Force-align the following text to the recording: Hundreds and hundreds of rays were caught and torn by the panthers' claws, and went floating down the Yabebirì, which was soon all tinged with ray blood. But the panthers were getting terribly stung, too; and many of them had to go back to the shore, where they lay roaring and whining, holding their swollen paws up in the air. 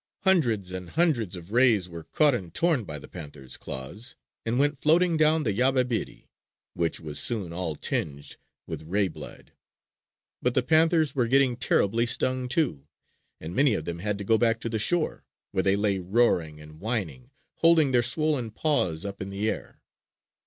Hundreds 0.21 0.71
and 0.71 0.89
hundreds 0.89 1.35
of 1.35 1.51
rays 1.51 1.87
were 1.87 2.01
caught 2.01 2.33
and 2.33 2.55
torn 2.55 2.83
by 2.85 2.97
the 2.97 3.07
panthers' 3.07 3.55
claws, 3.55 4.15
and 4.47 4.57
went 4.57 4.79
floating 4.79 5.15
down 5.15 5.43
the 5.43 5.53
Yabebirì, 5.55 6.25
which 6.73 6.99
was 6.99 7.19
soon 7.19 7.53
all 7.53 7.75
tinged 7.75 8.35
with 8.65 8.81
ray 8.81 9.07
blood. 9.07 9.51
But 10.41 10.55
the 10.55 10.63
panthers 10.63 11.13
were 11.13 11.27
getting 11.27 11.55
terribly 11.55 12.07
stung, 12.07 12.49
too; 12.49 12.87
and 13.39 13.53
many 13.55 13.75
of 13.75 13.85
them 13.85 13.99
had 13.99 14.17
to 14.17 14.23
go 14.23 14.39
back 14.39 14.59
to 14.61 14.69
the 14.69 14.79
shore, 14.79 15.23
where 15.51 15.61
they 15.61 15.75
lay 15.75 15.99
roaring 15.99 16.59
and 16.59 16.79
whining, 16.79 17.29
holding 17.57 17.91
their 17.91 18.01
swollen 18.01 18.49
paws 18.49 19.05
up 19.05 19.21
in 19.21 19.29
the 19.29 19.47
air. 19.51 19.83